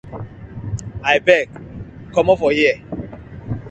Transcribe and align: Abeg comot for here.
Abeg 1.11 1.47
comot 2.13 2.39
for 2.39 2.51
here. 2.51 2.77